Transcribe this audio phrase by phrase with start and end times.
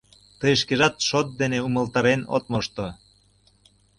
[0.39, 2.87] —Тый шкежат шот дене умылтарен от мошто.